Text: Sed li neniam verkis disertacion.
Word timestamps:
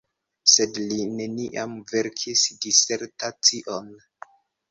Sed 0.53 0.77
li 0.83 0.95
neniam 1.17 1.75
verkis 1.91 2.45
disertacion. 2.65 3.93